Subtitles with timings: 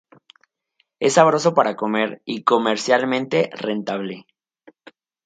[0.99, 4.25] Es sabroso para comer y comercialmente rentable.